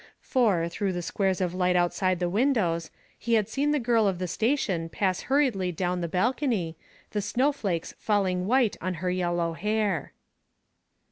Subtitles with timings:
[0.23, 4.17] For, through the squares of light outside the windows, he had seen the girl of
[4.17, 6.75] the station pass hurriedly down the balcony,
[7.11, 10.11] the snowflakes falling white on her yellow hair.